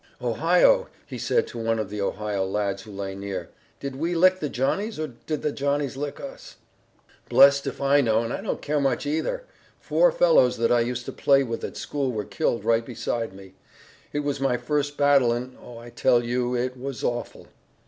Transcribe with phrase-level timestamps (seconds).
[0.19, 4.39] "Ohio," he said to one of the Ohio lads who lay near, "did we lick
[4.39, 6.55] the Johnnies, or did the Johnnies lick us?"
[7.29, 9.43] "Blessed if I know, and I don't care much, either.
[9.79, 13.53] Four fellows that I used to play with at school were killed right beside me.
[14.11, 17.49] It was my first battle, and, Oh, I tell you, it was awful!"